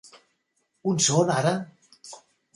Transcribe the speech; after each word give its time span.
On 0.93 1.03
són 1.09 1.31
ara? 1.35 1.53